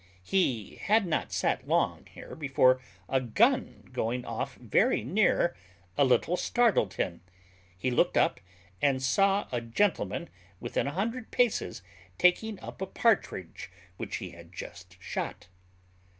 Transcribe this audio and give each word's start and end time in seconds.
He 0.23 0.77
had 0.77 1.05
not 1.05 1.31
sat 1.31 1.67
long 1.67 2.07
here 2.07 2.33
before 2.33 2.81
a 3.07 3.21
gun 3.21 3.87
going 3.93 4.25
off 4.25 4.55
very 4.55 5.03
near, 5.03 5.55
a 5.95 6.03
little 6.03 6.35
startled 6.35 6.95
him; 6.95 7.21
he 7.77 7.91
looked 7.91 8.17
up 8.17 8.39
and 8.81 9.03
saw 9.03 9.47
a 9.51 9.61
gentleman 9.61 10.27
within 10.59 10.87
a 10.87 10.91
hundred 10.93 11.29
paces 11.29 11.83
taking 12.17 12.59
up 12.61 12.81
a 12.81 12.87
partridge 12.87 13.69
which 13.97 14.15
he 14.15 14.31
had 14.31 14.51
just 14.51 14.99
shot. 14.99 15.47